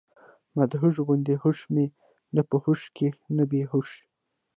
مدهوشه 0.57 1.01
غوندي 1.07 1.35
هوش 1.41 1.59
مي 1.73 1.85
نۀ 2.35 2.41
پۀ 2.49 2.55
هوش 2.63 2.81
کښې 2.95 3.09
نۀ 3.35 3.43
بي 3.49 3.61
هوشه 3.71 3.99